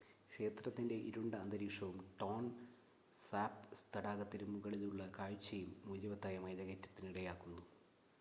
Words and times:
ക്ഷേത്രത്തിൻ്റെ 0.31 0.95
ഇരുണ്ട 1.09 1.33
അന്തരീക്ഷവും 1.35 1.97
ടോൺ 2.19 2.45
സാപ്പ് 3.23 3.65
തടാകത്തിനു 3.93 4.47
മുകളിലുള്ള 4.47 5.03
കാഴ്ചയും 5.17 5.71
മൂല്യവത്തായ 5.85 6.37
മലകയറ്റത്തിന് 6.39 7.09
ഇടയാക്കുന്നു 7.09 7.61